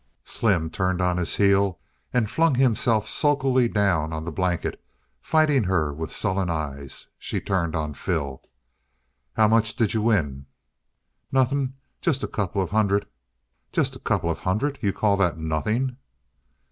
[0.23, 1.77] Slim turned on his heel
[2.11, 4.81] and flung himself sulkily down on the blanket,
[5.21, 7.09] fighting her with sullen eyes.
[7.19, 8.41] She turned on Phil.
[9.35, 10.47] "How much d'you win?"
[11.31, 11.75] "Nothin'.
[12.01, 13.05] Just a couple of hundred."
[13.71, 14.79] "Just a couple of hundred!
[14.81, 15.97] You call that nothing?"